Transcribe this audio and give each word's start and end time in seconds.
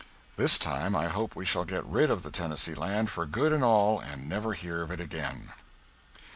This 0.35 0.57
time 0.57 0.95
I 0.95 1.09
hope 1.09 1.35
we 1.35 1.45
shall 1.45 1.63
get 1.63 1.85
rid 1.85 2.09
of 2.09 2.23
the 2.23 2.31
Tennessee 2.31 2.73
land 2.73 3.11
for 3.11 3.27
good 3.27 3.53
and 3.53 3.63
all 3.63 3.99
and 3.99 4.27
never 4.27 4.53
hear 4.53 4.81
of 4.81 4.89
it 4.89 4.99
again. 4.99 5.51